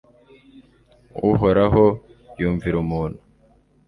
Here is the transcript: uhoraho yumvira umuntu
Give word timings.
uhoraho 1.31 1.85
yumvira 2.39 2.77
umuntu 2.83 3.19